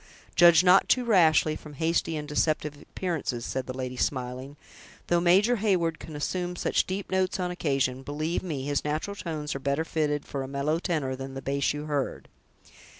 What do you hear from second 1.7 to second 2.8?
hasty and deceptive